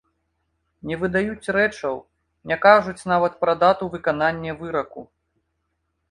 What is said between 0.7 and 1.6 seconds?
Не выдаюць